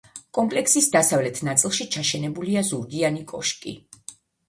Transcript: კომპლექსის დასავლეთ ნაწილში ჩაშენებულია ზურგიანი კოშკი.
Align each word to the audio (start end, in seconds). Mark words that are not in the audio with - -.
კომპლექსის 0.37 0.87
დასავლეთ 0.95 1.43
ნაწილში 1.49 1.89
ჩაშენებულია 1.97 2.67
ზურგიანი 2.73 3.25
კოშკი. 3.37 3.81